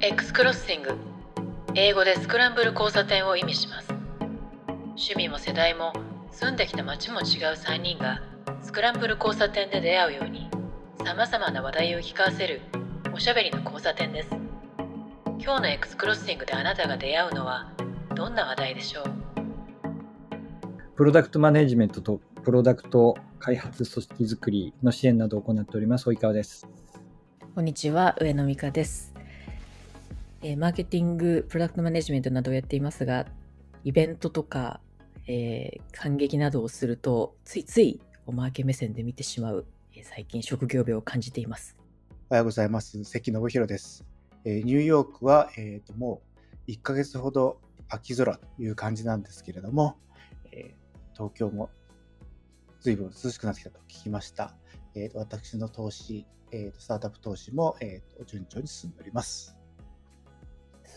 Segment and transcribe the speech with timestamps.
[0.00, 0.90] X クロッシング
[1.74, 3.88] 英語でスクランブル交差点を意味します
[4.90, 5.92] 趣味も世代も
[6.30, 7.24] 住んできた街も違う
[7.56, 8.22] 3人が
[8.62, 10.48] スクランブル交差点で出会うように
[11.04, 12.60] さまざまな話題を聞かせる
[13.12, 14.28] おしゃべりの交差点です
[15.40, 17.72] 今日の X クロッシングであなたが出会うのは
[18.14, 19.04] どんな話題でしょう？
[20.94, 26.68] プロダクトマネジメントとプロダクト開発組織づくりの支援などを行っております、及川です。
[27.54, 29.17] こんにちは、上野美香です。
[30.40, 33.26] えー、マーケティング、プロダクトマネジメントなどをやっていますが、
[33.82, 34.80] イベントとか、
[35.26, 39.66] えー、感激などをすると、ついついおまけ目線で見てしまう、
[39.96, 41.76] えー、最近職業病を感じています。
[42.30, 43.02] おはようございます。
[43.02, 44.06] 関信弘です。
[44.44, 46.22] えー、ニューヨークは、えーと、も
[46.68, 49.96] う1ヶ月ほど秋空という感じなんですけれども、
[50.52, 51.68] えー、東京も
[52.80, 54.54] 随分涼しくなってきたと聞きました。
[54.94, 59.57] えー、私の投資、えーと、スタートアップ投資も、えーと順調に進んでおります。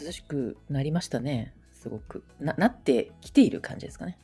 [0.04, 1.53] 涼しくなりましたね。
[1.72, 2.23] すごく。
[2.39, 4.17] な、なってきている感じですかね。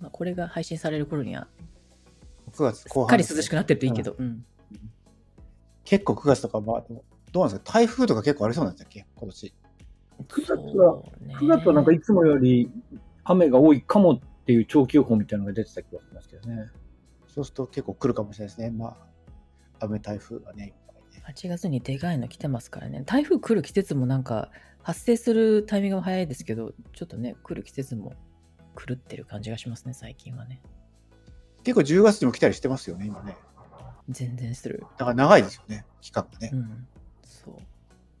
[0.00, 1.46] まあ、これが配信される頃には、
[2.52, 4.16] 9月後半、っかり涼しくなってるといいけど。
[4.18, 4.44] うん、
[5.84, 6.84] 結構9月とか、まあ、
[7.32, 7.72] どうなんですか？
[7.72, 9.54] 台風とか結構ありそうなんですっけ今年。
[10.28, 11.02] 9月は、
[11.40, 12.70] 9月はなんかいつもより
[13.24, 16.66] 雨が多いかもっていう長期予報みたいなのが出てた気がしますけどね。
[17.28, 18.70] そうすると結構来るかもしれないですね。
[18.70, 18.96] まあ、
[19.78, 20.74] 雨台風がね。
[21.28, 23.02] 8月にでかいの来てますからね。
[23.06, 24.50] 台風来る季節もなんか
[24.82, 28.14] 発生するタイミングは早いですけど、ちょっとね、来る季節も
[28.76, 30.60] 狂ってる感じがしますね、最近はね。
[31.62, 33.36] 結構10月にも来たりしてますよね、今ね。
[34.08, 34.84] 全然する。
[34.98, 36.50] だから長いですよね、期間がね。
[36.52, 36.86] うん。
[37.22, 37.54] そう。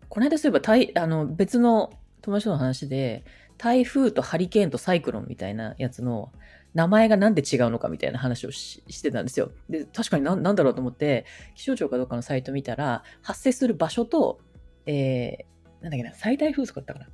[0.08, 3.24] この間そういえば台、あの、別の友達との話で、
[3.56, 6.32] 台風とハリケーンとサイクロンみたいなやつの
[6.72, 9.52] 名前がなんで違うのかみたいな話をしてたんですよ。
[9.68, 11.24] で、確かになんだろうと思って、
[11.54, 14.40] 気象庁かどうかのサイト見たら、発生する場所と、
[14.86, 15.46] え
[15.82, 17.08] なんだっけな、最大風速だったかな？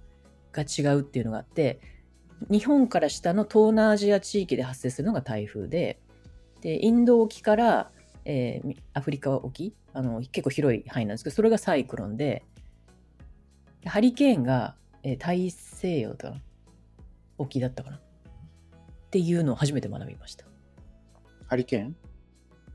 [0.52, 1.80] が違うっていうのがあって、
[2.50, 6.00] 日本から下の東南アジア地域で発生するのが台風で、
[6.60, 7.90] で、インド沖から、
[8.24, 12.44] えー、アフリカ沖あの、結構広い範囲なんですけど、それがサイクロンで、
[13.84, 16.42] ハリケーンが、えー、大西洋だかな
[17.38, 17.96] 沖だったかな？
[17.96, 18.00] っ
[19.10, 20.44] ていうのを初めて学びました。
[21.46, 21.96] ハリケーン？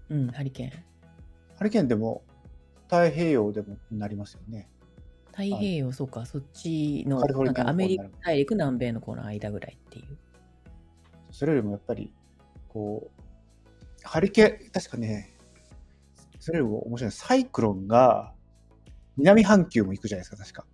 [0.10, 0.72] うん、ハリケーン。
[1.58, 2.24] ハリケーンでも
[2.84, 4.70] 太平洋でもなりますよね。
[5.32, 10.18] 太平洋、そうか、そっちの、なんかアメリカ大陸、南米のこの間ぐらいっていう。
[11.32, 12.14] それよりもやっぱり、
[12.68, 13.22] こう、
[14.04, 15.38] ハリケーン、確かね、
[16.40, 18.34] それよりも面白いサイクロンが
[19.16, 20.66] 南半球も行くじゃないですか、確か。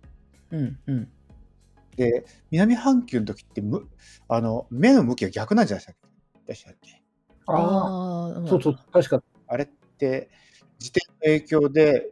[0.50, 1.08] うんうん。
[1.96, 3.88] で、南半球の時ってむ
[4.28, 5.86] あの目の向きが逆なんじゃない
[6.46, 7.02] でしたっけ？
[7.46, 9.22] ああ、そうそう、確か。
[9.46, 9.66] あれっ
[9.98, 10.30] て、
[10.80, 12.10] 自転の影響で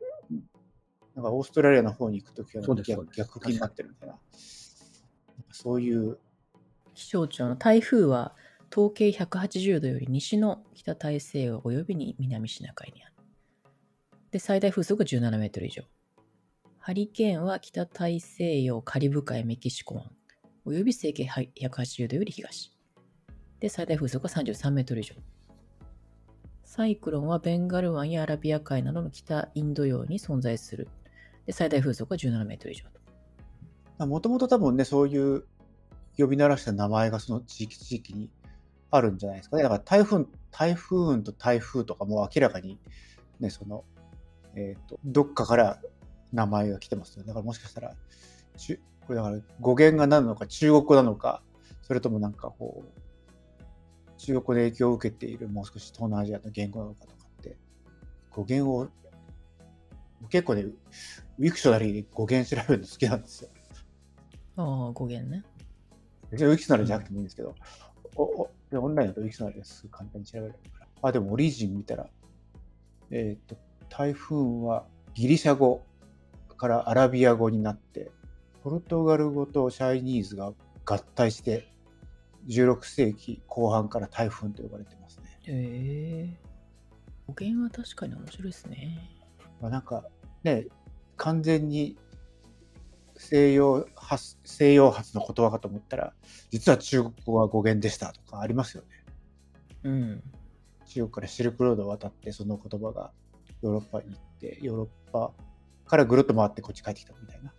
[1.16, 4.16] なんかオーストラリアの方に行くときは逆逆になってるみたいな。
[5.50, 6.18] そういう。
[6.94, 8.34] 気象庁の台風は
[8.70, 13.14] 統計180度より西の北大西洋及びに南シナ海にある。
[14.30, 15.82] で、最大風速17メートル以上。
[16.78, 20.10] ハリケーンは北大西洋カリブ海メキシコ湾
[20.66, 22.72] 及び西経180度より東。
[23.58, 25.14] で、最大風速は33メートル以上。
[26.62, 30.88] サイクロンはベンガル湾やアラビア海などの北インド洋に存在する
[31.46, 32.84] で、最大風速は17メートル以上
[33.98, 34.06] と。
[34.06, 35.44] もともと多分ね、そういう
[36.18, 38.30] 呼び鳴らした名前がその地域地域に
[38.90, 39.62] あるんじゃないですかね。
[39.62, 42.78] だから台風、台風と台風とかも明らかに
[43.40, 43.84] ね、その、
[44.54, 45.80] えっ、ー、と、どっかから
[46.32, 47.24] 名前が来てますよ。
[47.24, 47.94] だからもしかしたら、
[48.56, 51.42] ちこれだから語源が何なのか、中国語なのか、
[51.82, 53.00] それともなんかこう、
[54.18, 57.56] 中国語で影響を受けているもう少し東南アジアの言語なのかとかって、
[58.30, 58.88] 語源を
[60.30, 63.50] 結構ね、ウィクショナリーで語源調べるの好きなんですよ。
[64.56, 65.44] ああ、語源ね。
[66.30, 67.54] ウィクショナリーじゃなくてもいいんですけど、
[68.16, 70.86] おおオンラインだとウィクショナリーですぐ簡単に調べられるから。
[71.02, 72.08] あ、でも origin 見たら、
[73.10, 73.56] えっ、ー、と、
[73.88, 75.82] 台風はギリシャ語
[76.56, 78.10] からアラビア語になって、
[78.62, 80.52] ポルトガル語と Chinese が
[80.84, 81.68] 合体して、
[82.48, 85.24] 16世紀後半から台風と呼ばれてますね。
[85.46, 86.46] へえ
[87.26, 89.15] 語源は確かに面白いですね。
[89.60, 90.04] まあ、なんか
[90.44, 90.66] ね、
[91.16, 91.96] 完全に
[93.16, 96.12] 西洋発西洋発の言葉かと思ったら、
[96.50, 98.88] 実は中国語は語源でしたとかありますよね。
[99.84, 100.22] うん。
[100.86, 103.12] 中国からシルクロードを渡って、その言葉が
[103.62, 105.32] ヨーロッパに行って、ヨーロッパ
[105.86, 107.52] からぐるっと回ってこっち帰ってきたみたいな。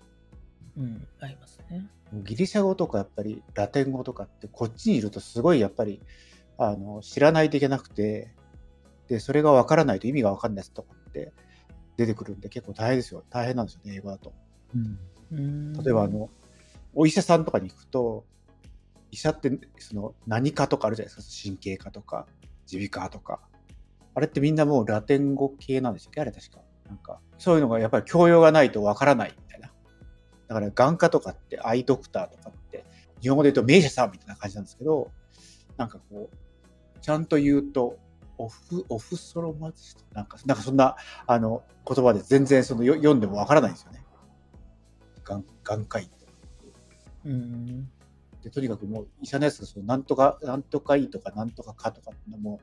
[0.77, 1.87] うん、ありますね。
[2.13, 6.01] ギリシャ語とかやっぱりラテン語とかってこっちにいるとすごいやっぱり
[6.57, 8.33] あの知らないといけなくて、
[9.07, 11.33] で、それがわからないと意味がわかんないやつとかって
[11.97, 13.23] 出てくるんで結構大変ですよ。
[13.29, 14.33] 大変なんですよね、英語だと。
[14.75, 14.99] うん
[15.29, 16.29] うん例えばあ、の、
[16.93, 18.25] お医者さんとかに行くと、
[19.11, 21.43] 医者ってその何科とかあるじゃないですか。
[21.43, 22.27] 神経科とか、
[22.71, 23.39] 耳鼻科とか。
[24.15, 26.59] あれってみんなもうラテン語系なんでしたっけあれ確か。
[26.87, 29.71] なんか、そういうのがやっぱり教養がないとわからないみたいな。
[30.47, 32.85] だから眼科とかってアイドクターとかって、
[33.21, 35.11] 日本語で言うと名医者さんみたいな感じなんですけど、
[35.77, 37.97] なんかこう、ちゃんと言うと、
[38.37, 40.95] オフ、オフソロマジストなんか、なんかそんな、
[41.25, 44.03] あの、言葉で全然そのよ読んでもわからないんですよね。
[45.23, 46.13] 眼、眼科医って。
[47.25, 47.89] うん。
[48.43, 52.61] で、とにかくもう医者のやつがそのなんとか、なんとかいいとかなんとかかとかっていうのも、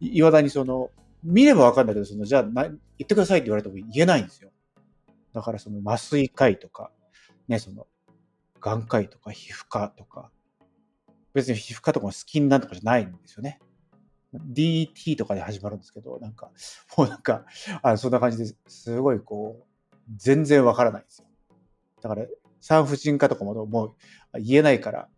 [0.00, 0.90] いいまだにその、
[1.22, 4.50] 見ればわかるんだけど、その、じゃあな、言ってくださいって言われても言えないんですよ。
[5.32, 6.90] だからその麻酔科医とか、
[7.48, 7.86] ね、その、
[8.60, 10.30] 眼科医とか皮膚科とか、
[11.34, 13.60] 別に皮膚科とかもスキンなんとかじゃないんですよね。
[14.34, 16.50] DT とかで始まるんですけど、なんか、
[16.96, 17.44] もうなんか、
[17.82, 21.26] あそんな感じですごいこう、全然わからないんですよ。
[22.00, 22.26] だから、
[22.60, 23.96] 産婦人科とかもも
[24.34, 25.08] う言えないから、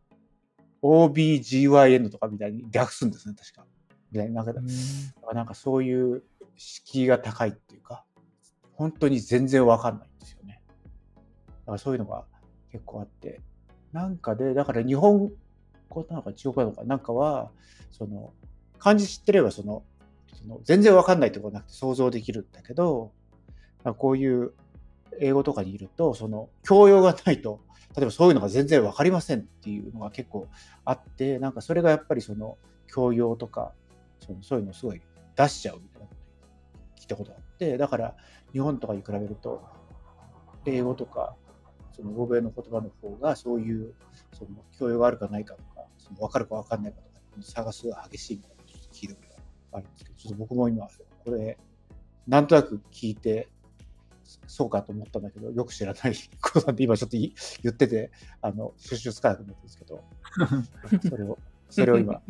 [0.83, 3.67] OBGYN とかみたいに略すんですね、確か。
[4.11, 4.61] みたいな、なんか、
[5.33, 6.23] なんかそういう
[6.57, 8.05] 敷居が高いっていうか、
[8.73, 10.61] 本当に全然わかんないんですよね。
[11.47, 12.25] だからそういうのが
[12.71, 13.41] 結構あって、
[13.93, 15.33] なんかで、だから日本
[15.89, 17.51] 語なのか中国語なのかなんかは、
[17.91, 18.33] その、
[18.85, 19.83] 漢字知ってればその、
[20.35, 23.13] その全然わかんないってこなくて想像できるんだけど、
[23.97, 24.53] こういう
[25.21, 27.61] 英語とかにいると、その教養がないと、
[27.97, 30.49] 例えばそういうのが全然わかりませんっていうのが結構
[30.85, 33.73] あって、なんかそれがやっぱりその教養とか、
[34.21, 35.01] そのそういうのをすごい
[35.35, 38.15] 出しちゃうみたいなこと聞いたことがあって、だから
[38.53, 39.63] 日本とかに比べると、
[40.67, 41.37] 英語とか、
[41.97, 43.95] その欧米の言葉の方がそういう
[44.35, 48.54] その教養があるかないかとか、その分かるか分かんないかとか、差がすごい激しいみたいな。
[49.07, 50.89] 聞いたことがあるんですけど、ちょっと僕も今、
[51.25, 51.59] これ、
[52.27, 53.49] なんとなく聞いて、
[54.47, 58.11] そうかと思ったんだけど、よく知らない ことなんで、今ちょっとい言ってて、
[58.41, 60.05] あの、収集つかなくなってるんですけど、
[61.09, 61.39] それを、
[61.71, 62.23] それを今、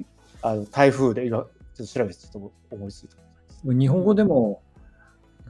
[0.43, 3.17] あの台風で今、ちょっと調べてちょっと思いついた。
[3.65, 4.63] 日本語でも、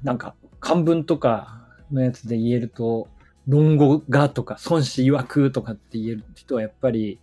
[0.02, 3.08] なんか漢文とかのやつで言えると、
[3.46, 7.18] 論語がとか、孫子曰くとかって言える人はやっぱり、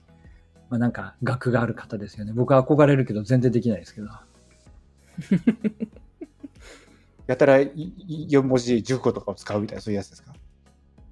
[0.71, 2.31] まあなんか学がある方ですよね。
[2.33, 4.07] 僕は憧れるけど全然できないですけど。
[7.27, 10.33] やたら4文字熟語とかを使うみたいな、そういうやつですか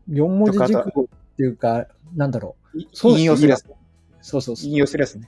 [0.10, 2.80] ？4文字熟語っていうか、なんだろう。
[2.80, 3.66] 引用するやつ。
[4.22, 4.70] そうそうそう。
[4.70, 5.28] 引用するやつね。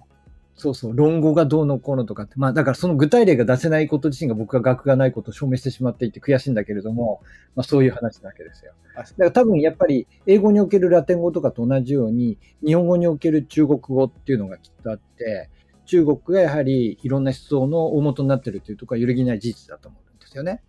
[0.61, 0.95] そうそう。
[0.95, 2.35] 論語がどうのこうのとかって。
[2.37, 7.21] まあだからその具体例が出せないこと自身が僕が学がないことを証明してしまっていて悔しいんだけれども、
[7.55, 8.73] まあそういう話なわけですよ。
[8.95, 15.49] だから多分やっぱり英語におけるラテン語とかと同じように、日本語における中国語っていうのがきっとあって、
[15.87, 20.61] 中国がやはりいろんな思想の大元になってるというところは揺るぎない事実だと思うんですよね。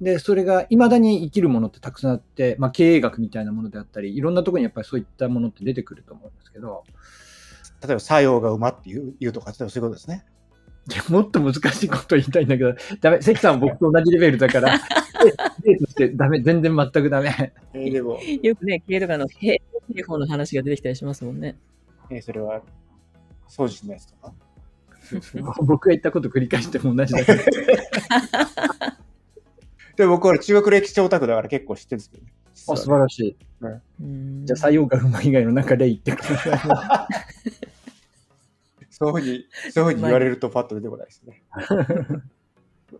[0.00, 6.84] で、それが未だに生きるものってたくさんあって、まあ経営学みたいなものであったり、いろんなところにやっぱりそういったものって出てくると思うんですけど、
[7.84, 10.24] 例えば、作用が馬っていう言うとか、例えばそういうことですね。
[11.10, 13.20] もっと難しいこと言いたいんだけど、ダメ。
[13.20, 14.80] 関さんは僕と同じレベルだから、
[15.62, 16.40] 例としてダメ。
[16.40, 17.52] 全然全くダメ。
[17.74, 19.60] えー、でも、よくね、経営とかの兵
[20.06, 21.56] 法の話が出てきたりしますもんね。
[22.10, 22.62] えー、それは、
[23.48, 24.32] 掃除のやつとか？
[25.62, 27.42] 僕が言ったこと繰り返しても同じだけど。
[29.96, 32.32] でも僕は中国歴史オタクだから結構知ってるんですけどね。
[32.68, 33.36] あ、素晴らしい。
[34.00, 36.58] うんじゃあ、採用がうまい以外の中で言ってください。
[38.96, 41.42] そういうふうに、そういうふうに言われるとパッと出てこないですね。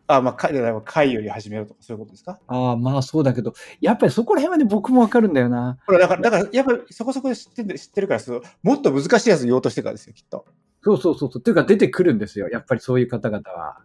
[0.09, 0.53] あ、まあ、会
[0.85, 2.41] 会より始めようとかそういうことですか？
[2.49, 5.79] ああ、まあそうだけど、やっぱりそこら辺はね、僕もわかるんだよな。
[5.87, 10.47] ほら、だから、だから、やっぱりそこそこ知ってる知ってるからそう、もっと難しいやつ言おうとしてからですよ、きっと。
[10.83, 11.41] そうそうそうそう。
[11.41, 12.49] っていうか出てくるんですよ。
[12.49, 13.79] やっぱりそういう方々は。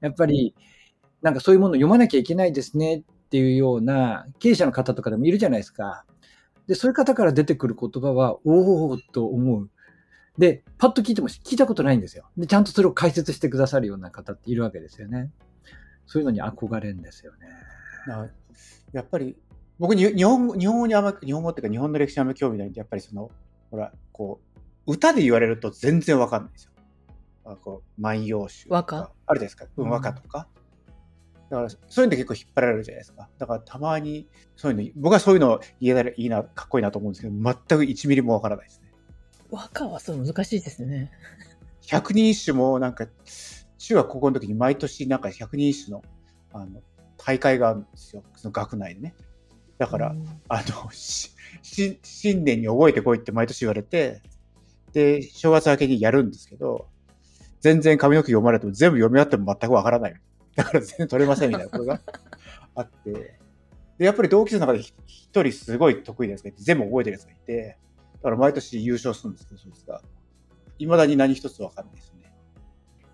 [0.00, 0.54] やっぱり、
[1.22, 6.04] なんかそういうものを読まなきゃいけないですねっていうような経営者の方とかでもいるじゃないですか。
[6.66, 9.70] で、そういう方から出てくる言葉は、おおと思う。
[10.38, 12.28] で、パッと聞いても聞いたことないんですよ。
[12.36, 15.30] で、ちゃんとそれを解説してくださるような方っているわけですよね。
[16.06, 17.48] そういうのに憧れるんですよね。
[18.92, 19.36] やっぱり、
[19.78, 23.30] 僕に日本、日本語にあんま、日本語っていうか日本の歴史にあんま興味ないんで、やっぱりその、
[23.70, 24.40] ほら、こ
[24.86, 26.72] う、歌で言われると全然わかんないですよ。
[27.44, 28.74] あこう万葉集とか。
[28.74, 28.96] 和歌？
[28.98, 29.66] あるじゃないですか。
[29.76, 30.48] うん、和歌とか。
[31.48, 33.28] だから、そういうの結構引っ張られるじゃないですか。
[33.38, 38.85] だから、たまに、そういうの、僕はそういうの言えたらいいな、かっこいいなと思うんですけど、全く1ミリもわからないですね。
[39.50, 41.10] 和歌はそう難しいですね。
[41.86, 43.06] 百人一首もなんか、
[43.78, 46.02] 中学高校の時に毎年なんか百人一首の
[46.52, 46.82] あの
[47.16, 48.22] 大会があるんですよ。
[48.36, 49.14] その学内でね。
[49.78, 54.22] だから、うんあの、しし新年に覚えてこいって毎年言われて、
[54.92, 56.88] で、正月明けにやるんですけど、
[57.60, 60.14] 全然髪の毛読まれても全部読み合っても全くわからない。
[60.54, 62.00] だから全然取れませんみたいなことが
[62.74, 63.38] あって、
[63.98, 67.78] で、やっぱり同期生の中で一人すごい得意なやつがいて、全部覚えてるやつがいて、
[68.16, 70.02] だから毎年優勝するんですけど、そいつが。
[70.78, 72.32] いまだに何一つわかんないですね。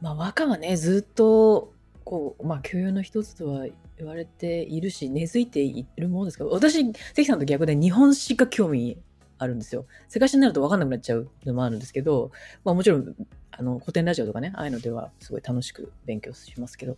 [0.01, 1.73] まあ、和歌はね、ずっと、
[2.05, 3.67] こう、まあ、教養の一つとは
[3.97, 8.99] 言われているし、根付いているものですけど、私、関さんと逆で日本史が興味
[9.43, 9.87] あるんですよ。
[10.09, 12.31] 世界史になると分かんなくなっちゃうのもあるんですけど、
[12.65, 13.15] まあもちろん、
[13.51, 16.97] あの、古典ラジオとかね、ああいうのではすごい楽しく勉強しますけど、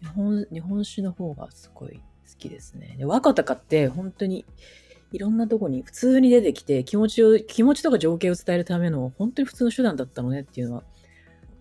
[0.00, 2.00] 日本、日本史の方がすごい好
[2.38, 2.94] きですね。
[2.98, 4.44] で、和歌とかって本当に
[5.14, 10.82] いろんなとこに普通に出てきて気持ちを、気持ちとか情景を伝えるための本当に普通の手段だったのねっていうのは、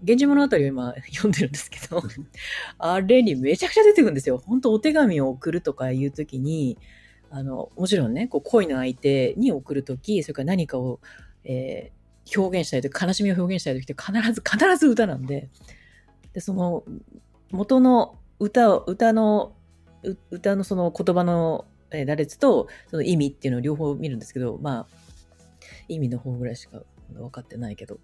[0.02, 2.02] 源氏物語を今読んでるんですけど、
[2.80, 4.40] あれにめちゃくちゃ出てくるんですよ。
[4.40, 6.80] 本当お手紙を送るとかいうときに、
[7.30, 11.00] あの、もちろんね、こう恋の相手に送るとき、それから何かを、
[11.44, 15.48] えー、表現したいとき、悲しみを表現したいときって必ず、必ず歌なんで、
[16.34, 16.84] で、その、
[17.52, 19.54] 元の歌を、歌の、
[20.32, 21.66] 歌のその言葉の
[22.06, 24.88] 羅列とその意味っていうのを両方見るんですけど、まあ、
[25.88, 26.82] 意味の方ぐらいしか
[27.12, 28.00] 分かってないけど、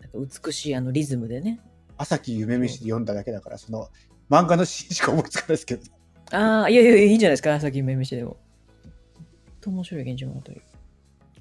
[0.00, 1.60] なんか美しいあのリズムでね。
[1.98, 3.88] 朝木夢見しで読んだだけだから、その
[4.28, 5.82] 漫画のシーンしか思いつかないですけど。
[6.32, 8.36] ああ、いやいや、いいんじゃないですか、朝木夢見しでも。
[9.60, 10.46] と面白い現状物語。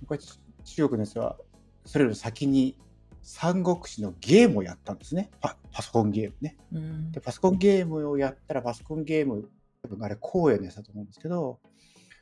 [0.08, 0.20] これ
[0.64, 1.38] 中国のやつは、
[1.86, 2.78] それより先に
[3.22, 5.32] 三国志のゲームをやったんですね。
[5.42, 7.20] パパソコンゲームね、うん、で。
[7.20, 9.50] パソコンゲームをやったら、パソコンゲーム、
[9.88, 11.60] 多分あれ、光栄のやつだと思うんですけど、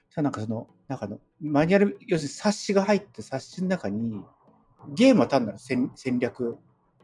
[0.10, 4.24] さなんかその、なんかの、マニュアル、要するに冊子が入って冊子の中に、
[4.89, 6.58] ゲームは単なる戦戦略、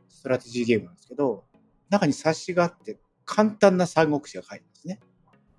[0.08, 1.46] ストラテジーゲームなんですけど、
[1.89, 5.00] 中に冊子があって、簡単な三国志が書いてますね。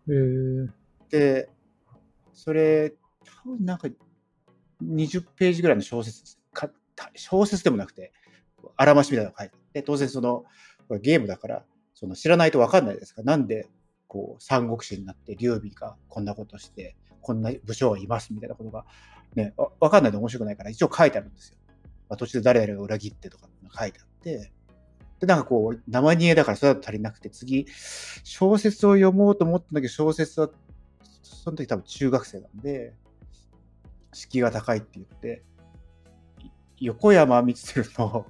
[0.08, 0.12] へ
[1.08, 1.50] で、
[2.32, 3.88] それ、多分なんか
[4.82, 6.38] 20ページぐらいの小説。
[6.52, 6.70] か
[7.14, 8.12] 小説でもなくて、
[8.76, 10.44] あらましみたいなのが書いてあって、当然その、
[11.00, 11.64] ゲームだから、
[11.94, 13.68] その知らないと分かんないですかなんで、
[14.10, 18.84] こう、三国志になって、劉備がこんなことして、こんな武将がいますみたいなことが、
[19.36, 21.56] ね、分かんないと面白くないから、一応書いてあるんですよ。
[22.08, 23.48] まあ、途中で誰々が裏切ってとか
[23.78, 24.50] 書いてあって、
[25.20, 27.66] で、なんかこう、生煮えだからそれだと足りなくて、次、
[28.24, 30.50] 小説を読もうと思ったんだけど、小説は、
[31.22, 32.94] その時多分中学生なんで、
[34.12, 35.44] 敷居が高いって言って、
[36.78, 38.26] 横山光輝の、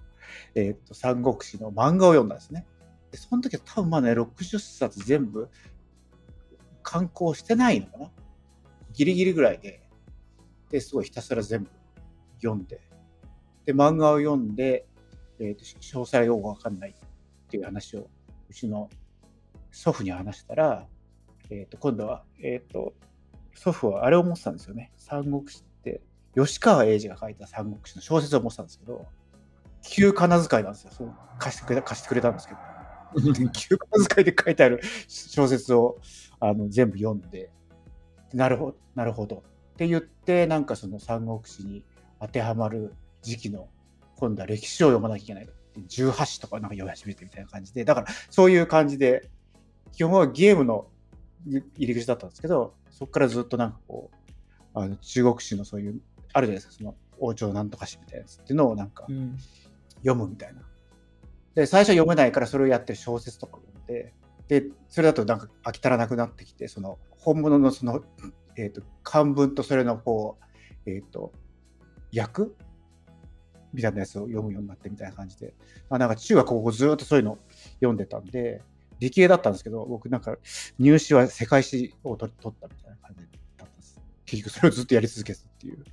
[0.54, 2.66] えっ、と、三国志の漫画を読んだんですね。
[3.10, 5.48] で、その時は多分まあね、60冊全部、
[6.82, 8.10] 刊行してないのかな
[8.92, 9.82] ギリギリぐらいで、
[10.70, 11.70] で、すごいひたすら全部
[12.42, 12.80] 読んで、
[13.66, 14.86] で、漫画を読んで、
[15.38, 16.94] えーと、詳細よくわかんないっ
[17.48, 18.08] ていう話を、
[18.48, 18.88] うちの
[19.70, 20.86] 祖父に話したら、
[21.50, 22.94] えーと、今度は、えーと、
[23.54, 24.92] 祖父はあれを持ってたんですよね。
[24.96, 26.00] 三国志って、
[26.36, 29.06] 吉川英治が書いた三国志の小説を持ってたんですけど、
[29.82, 30.90] 旧仮名遣いなんですよ。
[30.92, 32.60] そう貸してくれた貸してくれたんですけど。
[33.52, 35.98] 旧仮名遣いで書いてある小説を
[36.38, 37.50] あの全部読んで、
[38.32, 39.36] なるほど、なるほど。
[39.36, 39.40] っ
[39.76, 41.82] て言って、なんかその三国志に
[42.20, 43.68] 当てはまる時期の、
[44.16, 45.48] 今度は歴史を読まなきゃいけない。
[45.88, 49.30] 18史とかなんか読み始めてみたいな感じで、だからそういう感じで、
[49.92, 50.86] 基本はゲームの
[51.46, 54.20] 入り口だったんですけど、そこからずっとなんかこう、
[54.74, 56.00] あの中国史のそういう、
[56.32, 59.06] あるじゃないですか、その王朝なんとか史みたいなやつっていうのをなんか
[59.98, 60.60] 読むみたいな。
[61.54, 64.12] で、最初読めないからそれをやって小説とか読んで、
[64.48, 68.02] で、それだとなんか飽き足らなくなってきて、その本物のその、
[68.56, 70.38] えっ、ー、と、漢文とそれのこ
[70.86, 71.32] う、えっ、ー、と、
[72.16, 72.50] 訳
[73.72, 75.54] みたいなやつを読むようになってみたいな感じで、
[75.88, 77.38] まあ、なんか中学高校ずっとそういうの
[77.74, 78.62] 読んでたんで、
[78.98, 80.36] 理系だったんですけど、僕なんか
[80.78, 84.00] 入試は世界史を取ったみたいな感じだったんです。
[84.26, 85.84] 結局それをずっとやり続けたっていう。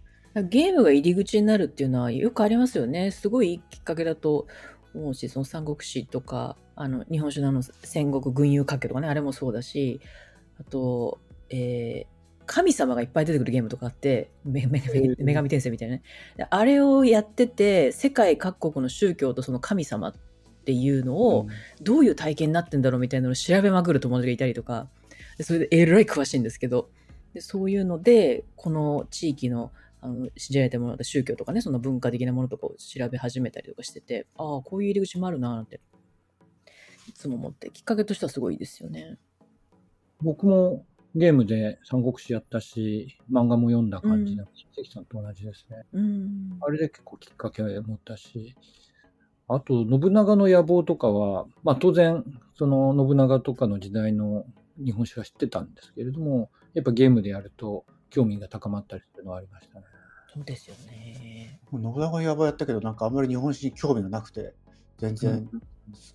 [0.49, 3.11] ゲームが入り口になるっていうのはよくありますよね。
[3.11, 4.47] すごいいいきっかけだと
[4.94, 10.00] 思うし、その三国志とか、あの日本酒のあの戦国群雄割拠とかね、あれもそうだし、
[10.60, 16.03] あと、えー、神様がいっぱい出てくるゲームとかあって、女神転生みたいなね。
[16.50, 20.13] あれをやってて、世界各国の宗教とその神様っ
[20.65, 21.48] ていうのを、
[21.82, 24.88] どういう体験になってんだろうみたいなのを調べまくる友達がいたりとか、
[25.41, 26.89] それでえらい詳しいんですけど、
[27.34, 35.81] でそういうので、この地域のあの信じられてもらった宗教とかね、その文化的なものとかを調べ始めたりとかしてて、ああ、こういう入り口もあるななんて、
[37.07, 39.17] いつも思って、きっかけとしてはすごいいいですよね。
[40.21, 40.85] 僕も
[41.15, 45.85] ゲームで三国志やったし、漫画も読んだ感じな関、さんと同じですね。
[45.93, 48.55] うん、あれで結構きっかけを持ったし、
[49.47, 52.23] あと、信長の野望とかは、まあ当然、
[52.55, 54.45] その信長とかの時代の
[54.77, 59.85] 日本史は知ってたんですけれども、やっぱゲームでやると興味が高まったりするのはありましたね。
[60.33, 61.59] そうですよね。
[61.71, 64.53] 信長の野望やったけど、なんかあんまり日本史に興味がなくて、
[64.97, 65.49] 全然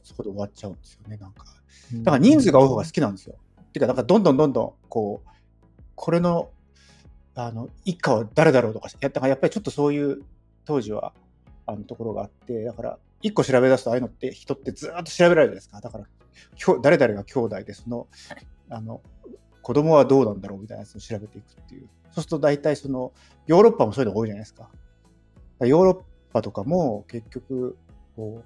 [0.02, 1.44] そこで終わっちゃうんですよね、なんか。
[1.92, 3.37] だから人数が多い方が好きなんですよ。
[3.72, 5.28] ていうか、なんかどんどんどんどん、こう、
[5.94, 6.50] これの、
[7.34, 10.22] あの、一家は誰だろうとか、やったからやっぱりちょっとそういう
[10.64, 11.12] 当時は、
[11.66, 15.80] あのところがあって、だから、一個調べ出すとああいうのって人ってずっと調べられるじゃないですか。
[15.80, 16.06] だから、
[16.82, 18.08] 誰々が兄弟で、その、
[18.68, 19.00] あの、
[19.62, 21.88] 子供はどうなんだろうみたいなやつを調べていくっていう。
[22.11, 23.12] そうすると大体その、
[23.47, 24.69] ヨーロッパもそういうの多いじゃないですか。
[25.59, 27.76] かヨーロッパとかも結局、
[28.16, 28.45] こう、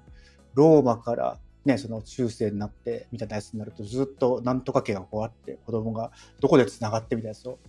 [0.53, 7.59] ローマからね、その中世になってみたいなやつになるとずっとなんとか家がこうあって子供がどこでつながってみたいなやつを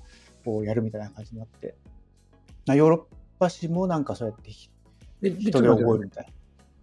[0.45, 1.75] こうやるみたいな感じになって
[2.67, 6.33] ヨーロッパ史もなんかそうやって人で覚えるみたいな。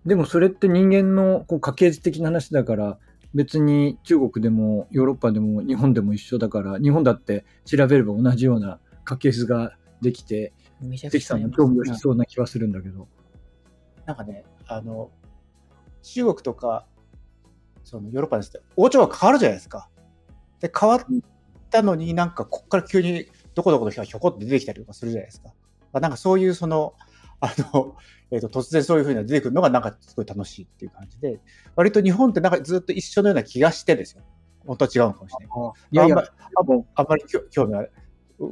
[0.06, 3.00] でもそれって人間のこう家系図的な話だから
[3.36, 13.08] 別に中国でもヨーロッパでも日本でも一緒だから日本だって調べれば同じような家系図ができて関さんも興味をしそうな気はするんだけど。
[14.06, 15.12] なんかねあの
[16.02, 16.86] 中国とか
[17.84, 19.90] そのヨーロッパですって王朝が変わるじゃないですか。
[20.62, 21.02] で変わっ
[21.70, 25.54] たのになんかこっから急にどこどこの人がひょこっと出てきたりとかするじゃないですか。
[26.00, 26.94] なんかそういうその
[27.40, 27.96] あの、
[28.32, 31.40] えーと、突然そういうふうに出てくるのがなんかすごい楽しいっていう感じで
[31.76, 34.24] 割と日本ってなんかずっと一緒のような気がしてですよ。
[34.66, 35.58] 本当は違うのかもしれない。
[35.92, 37.92] いやいや、あんまあんまり興味ある。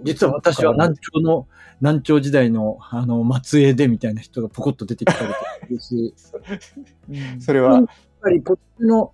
[0.03, 1.47] 実は私は南朝の、
[1.81, 6.13] 南朝時代の、あの、末裔でみたいな人がポコッと出てきたりとかし、
[7.39, 7.73] それは。
[7.73, 7.85] やっ
[8.21, 9.11] ぱりこっちの、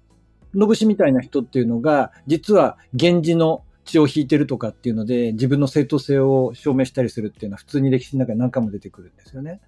[0.53, 9.61] のぶしみたいな人っていうのが、実は源氏の血を引いてるとかっていうので、自分の正当性を証明したりするっていうのは普通に歴史の中に何回も出てくるんですよね。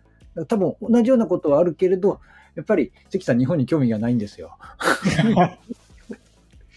[0.47, 2.19] 多分同じようなことはあるけれど、
[2.55, 4.57] やっぱり関さん日本に興味がないんですよ。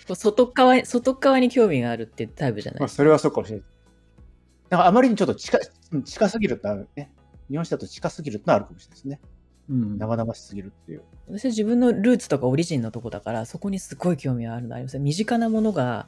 [0.06, 3.66] 外側、外側に興味があるってタイプじゃない、まあ、それはそうかもしれない。
[4.70, 5.58] だかあまりにちょっと近
[6.04, 7.10] 近すぎるってあるね。
[7.50, 9.20] 日本史だと近すぎるってのはあるかもしれないですね。
[9.70, 11.02] うん、生々しすぎるっていう。
[11.28, 16.06] 私は自分のルーツとかオリジンのとこだから、そこにすごい興味があるのあります身近なものが、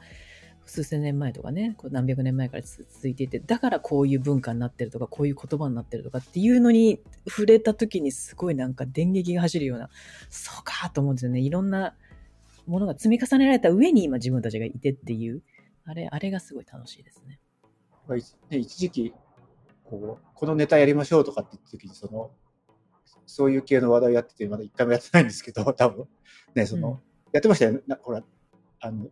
[0.69, 9.89] 数千年前とかね、こう何百年前から続いていて、だからこういう文化になってるとか、こういう言葉になってるとかっていうのに触れた時にすごいなんか電撃が走るような、
[10.29, 11.39] そうかと思うんですよね。
[11.39, 11.95] いろんな
[12.65, 15.41] ものが積み重ねられた上に今自分たちがいてっていう、
[15.85, 17.39] あれ、あれがすごい楽しいですね。
[18.49, 19.13] ね一時期
[19.89, 22.31] こう、このネタやりましょうとかって言った時に、その、
[23.25, 26.07] そういう系の話題やってて、まだ一回もやってないんですけど、多分。
[26.55, 26.95] ね、その、うん、
[27.31, 27.81] やってましたよ。
[27.87, 28.23] なほら、
[28.79, 29.07] あの、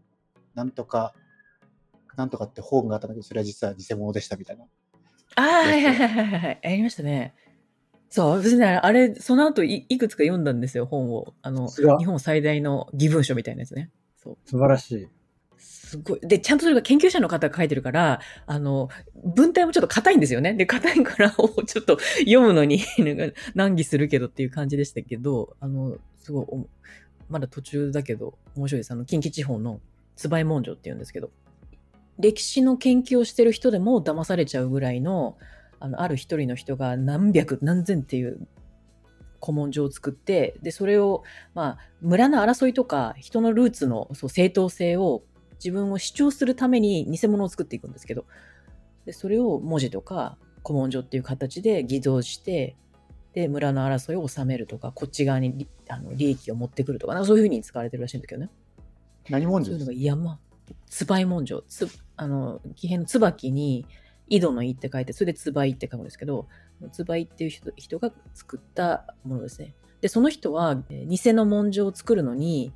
[0.53, 1.13] なんとか、
[2.15, 4.65] なんとかって本があったんだけど、それは実は偽物でしたみたいな。
[5.35, 6.59] ああ、はいはいはいはいはい。
[6.63, 7.33] やりましたね。
[8.09, 11.33] そう、別にあれ、その後いいくつか読んだんですよ、本を。
[11.41, 13.91] あの、日本最大の義文書みたいなやつね。
[14.15, 14.37] そう。
[14.45, 15.07] 素晴らしい。
[15.57, 16.19] すごい。
[16.21, 18.89] で、ちゃんとそれが研究者の方が書いてるから、あの、
[19.35, 20.53] 文体もちょっと硬いんですよね。
[20.53, 22.79] で、硬いから、 ちょっと読むのに
[23.53, 26.45] 難儀するけどっていう感じでしたけど、あの、すごい、
[27.29, 28.91] まだ途中だけど、面白いです。
[28.91, 29.81] あの、近畿地方の
[30.15, 31.31] 椿井文書って言うんですけど、
[32.19, 35.37] 歴史の研究をしてる人でも騙されちゃうぐらいの、
[35.79, 38.47] あの、ある一人の人が何百、何千っていう
[39.41, 41.23] 古文書を作って、で、それを、
[41.53, 45.23] まあ、村の争いとか、人のルーツのそう正当性を
[45.55, 48.25] 自分を主張するために偽物を作っていくんですけど、
[49.05, 52.75] でそれを文字とか古文書っていう形で偽造して、
[53.33, 58.49] で、村の争いを収めるとか、こっち側にあの利益を持ってくるとか、かそういうふうに使われてるらしいんだけどね。
[59.29, 60.39] 何文書そういうのが山、
[60.87, 61.61] つばい文書。
[61.67, 63.85] つ、あの、木片の椿に、
[64.27, 66.47] 井戸の井って書いて、それでつばいって書くんですけど、
[66.91, 69.75] つばいっていう人人が作ったものですね。
[70.01, 72.73] で、その人は、偽の文書を作るのに、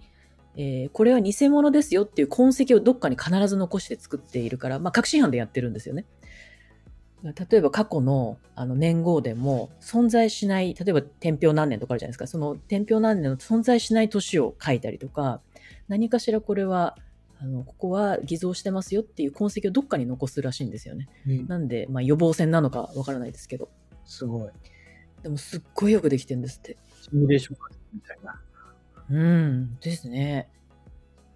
[0.55, 6.05] えー、これは偽物ですよっていう痕跡をどっかに必ず残して作っているから、まあ、確信犯でやってるんですよね。
[7.23, 12.27] 例えば過去のあの年号でも存在しない、例えば天平何年とかあるじゃないですか。
[12.27, 15.41] その天平何年の存在しない年を書いたりとか、
[15.89, 16.97] 何かしらこれは、
[17.41, 21.07] あの、ここは偽造してますよっていう痕跡をどっかに残すらしいんですよね。
[21.25, 23.69] うん、なんで、まあ予防線なのかわからないですけど。
[24.05, 24.49] すごい。
[25.23, 26.77] でもすっごいよくできてるんですって。
[27.01, 27.57] シミュレーション
[27.93, 28.41] みたいな。
[29.09, 30.49] うん、ですね。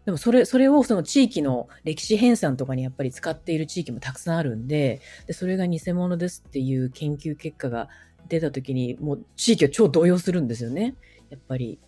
[0.05, 7.87] でもそれ、それをその地域の歴史編纂とかにやっぱり使っている地域もたくさんあるんで、で、それが偽物ですっていう研究結果が
[8.27, 10.95] 出た時に、もう地域は超動揺するんですよね。
[11.29, 11.79] やっぱり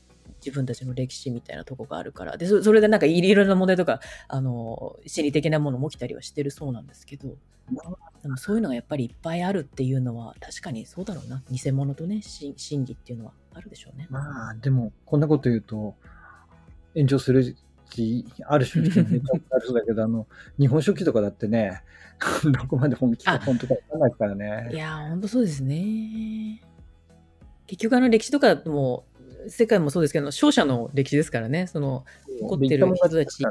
[0.45, 2.37] 自分たちの歴史みたいなとこがあるから。
[2.37, 7.35] で、それでなんかいろいろな問題とか、あの、心理的なものも起きたりはしてるそうなんですけど、
[8.21, 11.41] でもそういうのがやっぱりいっぱいあるっていうのは、確かにそうだろうな。
[11.49, 14.07] 偽物とね、真理っていうのはあるでしょうね。
[14.11, 15.95] まあ、でも、こんなこと言うと、
[16.93, 17.55] 炎上する
[17.89, 20.27] 気、ある種るそうだけど、あの、
[20.59, 21.81] 日本書紀とかだってね、
[22.45, 24.69] どこまで本気か本当かわかんないからね。
[24.71, 26.61] いや、本当そうですね。
[27.67, 29.05] 結局あの歴史とかも、
[29.49, 32.05] 世界もそうですけど、勝者の歴史ですからね、その、
[32.41, 33.43] 残ってる人たち。
[33.43, 33.49] ね、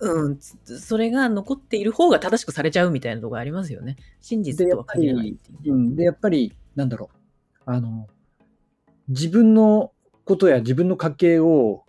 [0.00, 3.96] うん、それが残っている方が正しくされちゃうみたいなところありますよね。
[4.20, 5.36] 真実とは限らない
[5.66, 5.96] うん。
[5.96, 7.18] で、やっぱり、なんだろう。
[7.66, 8.06] あの、
[9.08, 9.92] 自分の
[10.24, 11.84] ことや自分の家系を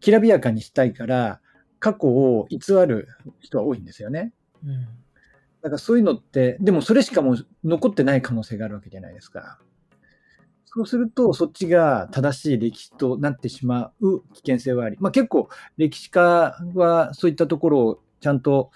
[0.00, 1.40] きらびやかにしたいから、
[1.78, 3.08] 過去を偽る
[3.40, 4.32] 人は多いんですよね。
[4.64, 4.82] うん。
[5.62, 9.58] だからそういうのって、でもそれしかもう残ってない可能性があるわけじゃないですか。
[10.72, 18.70] そうすると、そっちが正しい歴史となってしまう危険性はあり、まあ結構歴史家はそういったところをちゃんと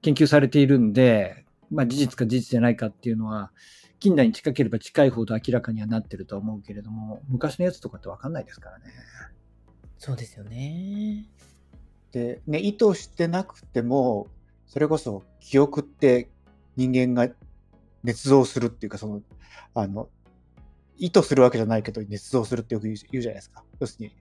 [0.00, 3.52] 研究されているんで、まあ事実か事実じゃないかっていうのは、
[4.00, 8.84] 近代に近ければ近いほど明らかにはなってると思うけれども、昔のやつとかってわかんないですからね。
[9.98, 11.26] そうですよね。
[12.12, 14.28] で、ね、意図してなくても、
[14.66, 16.30] それこそ記憶って
[16.76, 17.34] 人間が
[18.04, 19.22] 捏造するっていうか、その、
[19.74, 20.08] あの、
[20.98, 23.64] 意図するわけじゃないけど、捏造するってよく言うじゃないですか。
[23.80, 24.12] 要するに、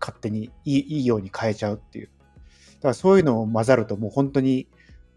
[0.00, 2.08] 勝手にいいいいように変えちゃうっていう。
[2.76, 4.68] だからそういうのを混ざるともう本当に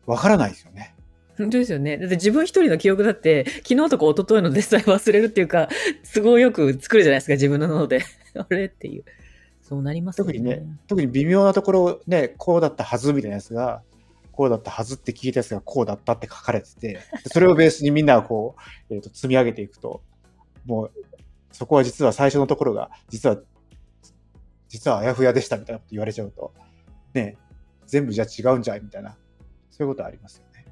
[0.06, 0.96] わからないですよね。
[1.38, 1.98] 本当ですよね。
[1.98, 5.70] だって自分一人の記憶だって、昨日とか一昨日のデザイン忘れるっていうか、
[6.14, 8.04] 都合よく作るじゃないですか、自分の脳で。
[8.36, 9.04] あれっていう。
[9.62, 10.26] そうなりますね。
[10.26, 13.82] 特にね、特に微妙なところね、こうだったはずみたいなやつが、
[14.32, 17.00] こうだったはずって聞いたやつがこうだったって書かれてて、
[17.32, 18.56] それをベースにみんながこ
[18.90, 20.02] う、えー、と積み上げていくと、
[20.66, 20.92] もう、
[21.52, 23.38] そこは実は最初のところが、実は、
[24.68, 26.54] 実はあやふやでしたみたいなこと言われちゃうと、
[27.14, 27.38] ね、
[27.88, 29.18] 全部じゃ違うんじゃいみたいな、
[29.70, 30.66] そういうことはありますよね。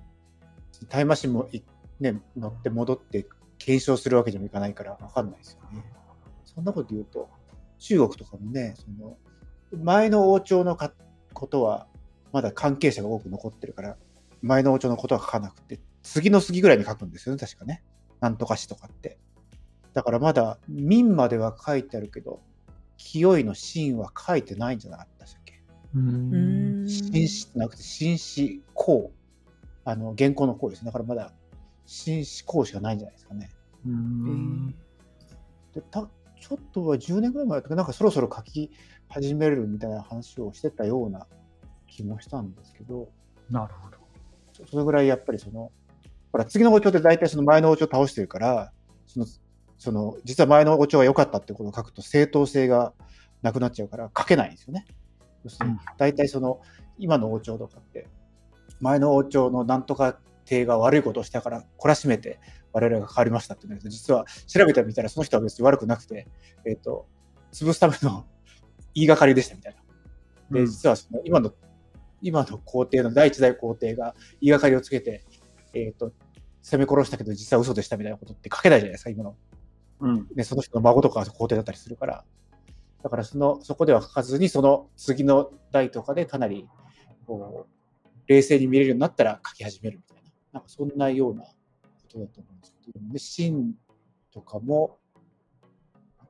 [0.88, 1.50] タイマシンも
[2.00, 5.84] ね、乗って戻って検証するわけにもいかないからわかんないですよね。
[6.46, 7.30] そんなこと言うと、
[7.78, 9.18] 中国とかもね、その
[9.84, 10.94] 前の王朝のか
[11.34, 11.88] ことは
[12.32, 13.98] まだ関係者が多く残ってるから、
[14.42, 17.84] 前の王朝のことは書かなくて、次の次ぐらいに書くんですよね、確かね。
[18.20, 19.18] なんとかしとかって。
[20.00, 22.40] だからまだ民までは書いてあるけど、
[22.96, 25.62] 清いの真は書いてないんじゃなかったっけ？
[25.94, 29.12] 紳士ってなくて紳士公。
[29.84, 30.86] あの、原稿の公ですね。
[30.86, 31.34] だからまだ
[31.86, 33.50] 紳士公しかないんじゃないですかね。
[35.76, 36.08] でた
[36.40, 38.72] ちょっとは10年ぐらい前だったかなんかそろそろ書き
[39.10, 41.28] 始めるみたいな話をしてたような
[41.88, 43.10] 気もしたんですけど。
[43.50, 43.98] なるほど。
[44.66, 45.74] それぐらいやっぱりその、
[46.32, 48.72] ほら、次の王朝って大体その前の王朝を倒してるから、
[49.08, 49.26] その
[49.80, 52.94] その、実は前の王朝が良かったってことを書くと正当性が
[53.42, 54.86] なくなっちゃうから書けないんですよね。
[55.44, 56.62] 要するに、大体その、
[56.98, 58.08] 今の王朝とかって、
[58.82, 62.40] 前の王朝のなんとか帝が悪いことをしたから懲らしめて
[62.74, 66.28] 我々が変わりましたって言うんだけど、実は調べてみたらその人は別に悪くなくて、
[66.66, 67.08] えっ、ー、と、
[67.54, 68.26] 潰すための
[68.94, 69.76] 言いがかりでしたみたい
[70.52, 70.60] な。
[70.60, 71.54] で、実はその今の、
[72.22, 75.24] 今の皇帝の第一代皇帝が言いがかりをつけて、
[75.74, 76.12] えっ、ー、と、
[76.62, 79.36] 攻め殺したけど実は嘘でしたみたいなことって書けないじゃないですか、今の
[80.00, 82.24] うん、でその人の孫とかが皇帝だったりするから、
[83.04, 86.68] だからそのそこでは書かずに、その次の代とかでかなり
[87.28, 87.70] こう
[88.28, 91.50] 冷静に見れるようになったら書き始めるみたいな、なんかそんなようなこ
[92.10, 93.76] とだと思うんですけど、で秦
[94.32, 95.00] とかも、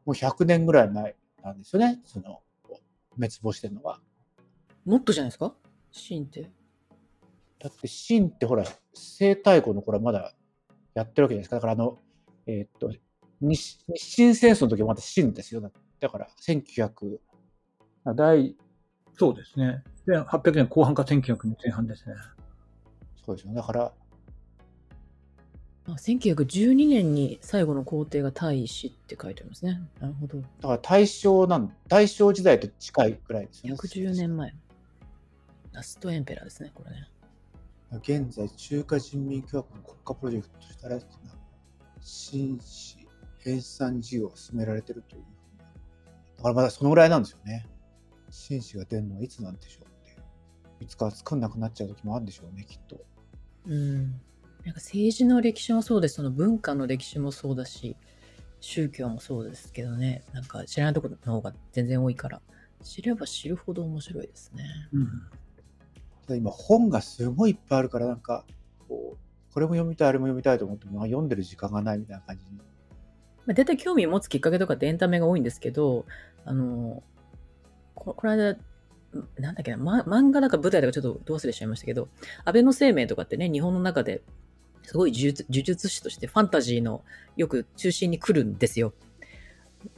[0.05, 2.41] もう100年ぐらい前なんですよね、その
[3.15, 3.99] 滅亡してるのは。
[4.85, 5.53] もっとじゃないですか？
[5.91, 6.49] 秦って。
[7.59, 10.33] だって秦ってほら、西太后の頃はまだ
[10.93, 11.55] やってるわけじゃないですか。
[11.57, 11.99] だからあの、
[12.47, 12.91] えー、っと、
[13.41, 15.61] 日日清戦争の時はまだ清ですよ。
[15.99, 17.19] だから、1900、
[18.15, 18.55] 第、
[19.17, 19.83] そうですね。
[20.07, 22.15] 800年後半か1900年前半ですね。
[23.25, 23.53] そうですよ。
[23.53, 23.93] だから、
[25.87, 29.81] あ1912年に最後の皇帝が大使って書いてありますね。
[29.99, 30.39] なるほど。
[30.39, 33.73] だから大正なん、大正時代と近いくらいですね。
[33.73, 34.53] 110年前。
[35.71, 37.07] ラストエンペラーですね、これね。
[37.91, 41.01] 現在、中華人民共和国の国家プロジェクトとしてあれ
[42.01, 43.08] 紳士
[43.39, 45.23] 編纂事業を進められてるという
[46.39, 47.65] だからまだそのぐらいなんですよね。
[48.29, 50.85] 紳士が出るのはいつなんでしょうって。
[50.85, 52.97] いつか作んなくなっちゃう時もあるんでしょうね、きっと。
[53.67, 54.03] うん。
[54.03, 54.19] なんか
[54.75, 56.15] 政治の歴史もそうです。
[56.15, 57.97] その文化の歴史もそうだし、
[58.61, 60.23] 宗教もそうですけどね。
[60.31, 62.41] なんか知らないところの方が全然多いから、
[62.81, 64.63] 知れば知るほど面白いですね。
[64.93, 66.37] うん。
[66.37, 68.45] 今本がすごいいっぱいあるから、なんか、
[68.87, 72.68] こう、これも読みたい、あれも読みたいと思っても、読んでる時間がないみたいな感じに
[73.49, 76.05] まあ、大体興味を持つきっかけとかってエンタメが多いんですけど、
[76.45, 77.01] あの、
[77.95, 78.59] ここの間、
[79.39, 82.09] なんだっけな、ま、漫画だか舞台とかちょっとどう忘れしちゃいましたけど、
[82.45, 84.21] 安倍の生命とかってね、日本の中で
[84.83, 87.03] すごい呪術呪術師としてファンタジーの
[87.37, 88.93] よく中心に来るんですよ。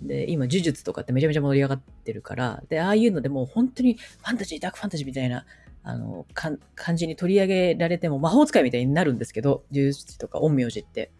[0.01, 5.45] で、今、呪術とかってめちゃめちゃ盛り上がってるから、で、ああいうのでもう本当にファンタジー、ダークファンタジーみたいな、
[5.83, 6.57] あの、感
[6.95, 11.11] じに取り上げられても魔法使いみたいになるんですけど、呪術師とか陰陽師って。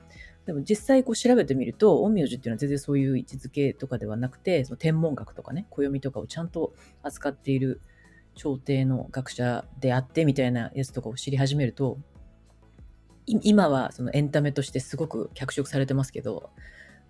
[0.46, 6.74] でも実際こう調べてみると、陰陽師っていうのは全然そういう位置づけとかではなくて、その天文学とかね、暦とかをちゃんと
[7.04, 7.82] 扱っている
[8.36, 11.98] 朝廷の学者であってみたいなやつとかを知り始めると、
[13.28, 16.50] 今はそのエンタメとしてすごく脚色されてますけど、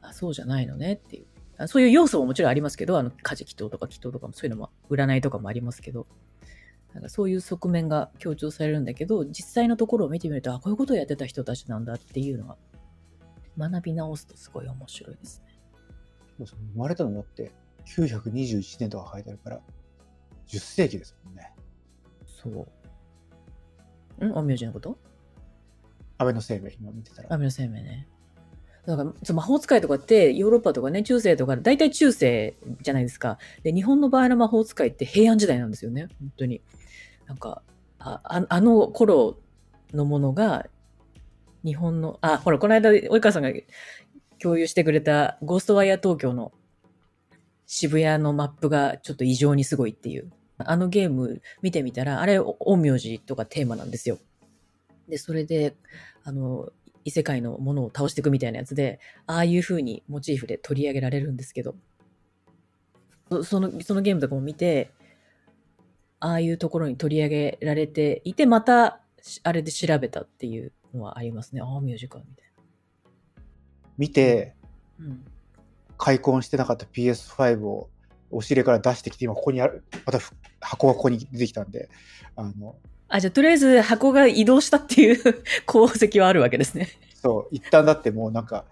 [0.01, 1.67] あそうじゃないのねっていう。
[1.67, 6.07] そういう要素ももちろんありますけど、あの、家事祈祷とか祈祷とかもそういうのも、占いとかもありますけど、
[6.93, 12.57] なんかそういう側面が強調されるんだけど、実際のところを見てみると、あ、こういうことをやってた人たちなんだっていうのは、
[13.57, 15.59] 学び直すとすごい面白いですね。
[16.39, 17.51] 生まれたのだって
[17.85, 19.59] 921年とか書いてあるから、
[20.47, 21.53] 10世紀ですもんね。
[22.25, 22.67] そ
[24.21, 24.25] う。
[24.25, 24.33] ん？
[24.33, 24.97] 陰陽師のこと？
[26.17, 27.33] 安倍の生命、今見てたら。
[27.33, 28.07] 安倍の生命ね。
[28.85, 33.37] だから、魔法使いとかって、ヨーロッパとかね、中世とか、大体中世じゃないですか。
[33.63, 36.07] で、日本の場合の魔法使いって平安時代なんですよね。
[36.19, 36.61] 本当に。
[37.27, 37.61] なんか、
[37.99, 39.37] ああの頃
[39.93, 40.65] のものが、
[41.63, 43.51] 日本の、あ、ほら、この間、及川さんが
[44.39, 46.51] 共有してくれた、ゴーストワイヤー東京の
[47.67, 50.31] 渋谷のマップがちょっと異常にすごいっていう。
[50.57, 54.19] あのゲーム見てみたら、あれ、陰陽師とかテーマなんですよ。
[55.07, 55.75] で、それで、
[56.23, 56.71] あの、
[57.03, 61.75] 異世界のものを倒していくみたいなやつで、ああいう風にモチーフで取り上げられるんですけど、
[63.43, 64.91] その、そのゲームとかも見て、
[66.19, 69.01] ああいうところに取り上げられていて、また、
[69.43, 71.61] あれで調べたっていうのはありますね。
[71.61, 72.51] ああ、ミュージカルみたいな。
[73.97, 74.55] 見て、
[74.99, 75.25] うん、
[75.97, 77.89] 開墾してなかった PS5 を
[78.31, 80.19] 押し入れから出してきて、今ここにある、また
[80.59, 81.89] 箱がここに出てきたんで、
[82.35, 82.75] あの、
[83.07, 85.15] あ、じゃあとりあえず箱が移動したっていう
[85.67, 86.87] 功績はあるわけですね。
[87.13, 88.65] そう、一旦だってもうなんか、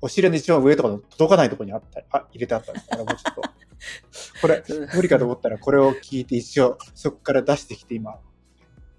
[0.00, 3.42] 押し入れの一番上とかの届かないところにあった、あ、入れてあったんですから、もうちょっと。
[4.42, 4.62] これ、
[4.94, 8.20] 無理かと思ったら、これを聞いて一応、そこから出してきて今。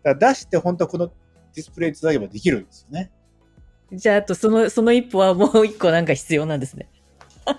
[0.04, 1.12] だ出して本当はこの
[1.54, 3.12] ディスプレイつなげばできるんですよね。
[3.92, 6.90] じゃあ、あとその、その一歩はもう一個なんか必要なんですね。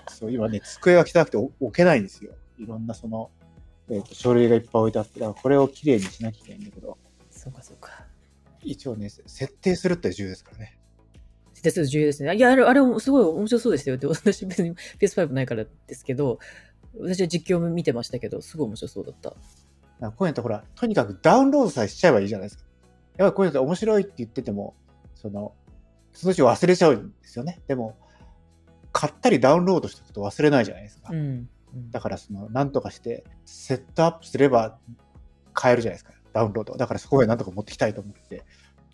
[0.09, 2.33] そう、今ね、机が汚くて置けないんですよ。
[2.57, 3.29] いろんなその、
[3.89, 6.97] えっ、ー、と、書類がいっぱい置いてあって、だからこれをきれいにしなきゃいけないんだけど。
[7.29, 8.05] そうか、そうか。
[8.63, 10.77] 一応ね、設定するって重要ですからね。
[11.53, 12.35] 設定する重要ですね。
[12.35, 16.39] いや、あれ、あれすごい面白そうですよって、私別に PS5 ないからですけど、
[16.99, 19.29] 私は実況見てましたけど、すごい面白そうだった。
[19.29, 19.35] こ
[19.99, 22.63] ういうのってほら、とにかくダウンロードさえしちゃえばいいじゃないですか。
[23.17, 24.75] やっぱりこういうのって面白いって言ってても、
[25.15, 25.53] その、
[26.13, 27.59] そのうち忘れちゃうんですよね。
[27.67, 27.97] でも、
[28.91, 31.09] 買ったりダウンロードしておくと忘れないじゃないですか。
[31.11, 31.47] うん、
[31.91, 34.77] だからその、なんとかしてセットアップすれば
[35.53, 36.75] 買えるじゃないですか、ダウンロード。
[36.77, 38.43] だからそこへなんとか持ってきたいと思って、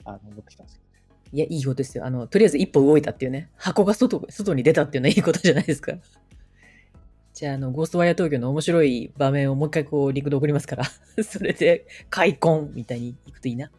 [0.06, 1.04] あの持ってきたんですけどね。
[1.34, 2.06] いや、いいことですよ。
[2.06, 5.94] あの、とりあえず一歩動いたっていうね、箱が外外に出たっていうのは いいことじゃないですか。
[7.34, 10.86] じゃあ、あの、ゴーストワイヤー東京の面白い場面をもう一回こう、リンクで送りますから、
[11.24, 13.72] それで、開墾みたいに行くといいな。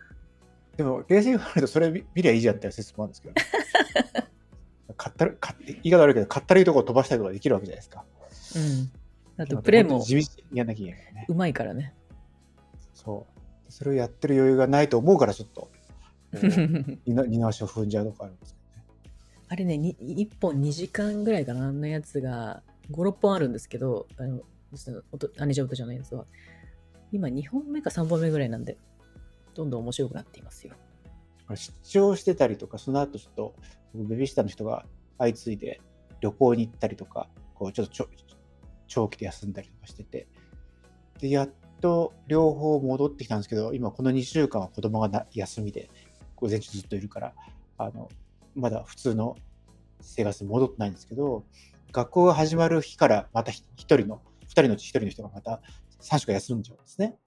[0.79, 3.43] でも、冷静に考えると、それ見りゃいいじゃんって説もあるんですけど、ね、
[4.97, 8.05] 買ったる、買って、言い方悪いけど、買ったるいところ飛ばしたりとかできるわけじゃないですか。
[9.37, 9.43] うん。
[9.43, 11.27] あと、プレイも、地道にやんなきゃいけないね。
[11.29, 11.95] うまいからね。
[12.95, 13.27] そ
[13.69, 13.73] う。
[13.73, 15.69] それをやってる余裕がないと思うから、ちょっと、
[17.07, 18.85] 二直しを踏んじゃうとかあるんですけどね。
[19.49, 22.62] あれね、1本2時間ぐらいかな、あのやつが、
[22.93, 24.43] 5、6本あるんですけど、あの、
[25.38, 26.25] アニジャオタじゃないやつは。
[27.11, 28.77] 今2本目か3本目ぐらいなんで、
[29.59, 30.75] どんどん面白くなっていますよ。
[31.57, 33.55] 出張してたりとか、その後ちょっと、
[33.92, 34.87] ベビーシッターの人が
[35.18, 35.81] 相次いで
[36.21, 38.09] 旅行に行ったりとか、こうちょっと
[38.87, 40.29] 長期で休んだりとかしてて、
[41.18, 45.90] で、やっと両方戻ってきたんですけど、今この2週間は子供が休みで、
[46.37, 47.35] 午前中ずっといるから、
[47.79, 48.09] あの、
[48.55, 49.35] まだ普通の
[50.01, 51.44] 生活に戻ってないんですけど、
[51.90, 55.62] 学校が始まる日からまた1人の、2人のうち1人の人がまた
[56.01, 57.18] 3週間休んじゃうんですね。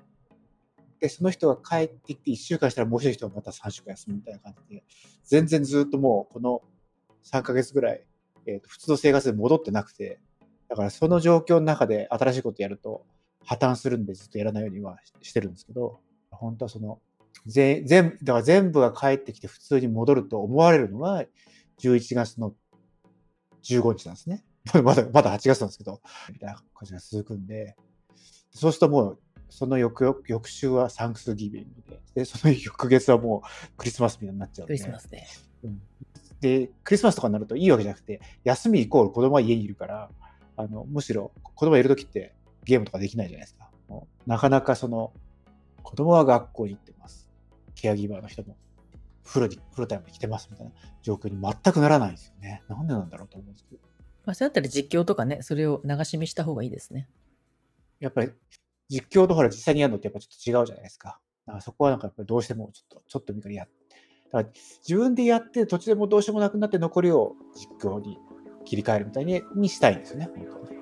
[1.02, 4.84] で、その人が帰ってきて1週間したらもう一人の人がまた3週間休むみたいな感じで、
[5.26, 6.62] 全然ずっともうこの
[7.26, 8.06] 3ヶ月ぐらい、
[8.46, 10.20] えー、と普通の生活で戻ってなくて、
[10.70, 13.04] だからその状況の中で新しいことやると
[13.44, 17.00] 破綻するんでずっとやらないようにはしてるんですけど、本当はその、
[17.48, 21.26] 全、全、だから全部が帰ってきて普通に戻ると思われるのは
[21.80, 22.54] 11月の
[23.64, 24.46] 15日なんですね。
[24.84, 26.00] まだ、まだ8月なんですけど、
[26.32, 27.76] みたいな感じが続くんで、
[28.52, 29.20] そうするともう
[29.62, 35.24] その翌翌週はサンクスギビングで、で、その翌月はもうクリスマスみたいになっちゃうクリスマスで、
[35.63, 35.82] うん。
[36.39, 40.10] で、クリスマスとかになるといいわけじゃなくて、休みイコール子供は家にいるから、
[40.58, 43.69] あの、むしろ子供がいるときってゲームとかできないじゃないですか。
[44.26, 45.13] なかなかその、
[45.84, 47.30] 子供は学校に行ってます。
[47.76, 48.58] ケアギバーの人も
[49.24, 50.71] フルに、フルタイムで来てますみたいな
[51.04, 52.63] 状況に全くならないんですよね。
[52.67, 53.82] なんでなんだろうと思うんですけど。
[54.26, 57.08] まあ、そうやったら実況とかね、それを流し見した方がいいですね。
[58.02, 58.32] やっぱり
[58.91, 61.19] 実況とほら実際にやるのってやっぱちょっと違うじゃないですか。
[61.47, 63.65] だからそこはなんかやっぱりどうしてもちょっと、ちょっと見かけや
[64.32, 64.54] だから
[64.88, 68.17] 自分でやって途中でもどうしようもなくなって残りを実況に
[68.65, 70.81] 切り替えるみたいにしたいんですよね、本当に。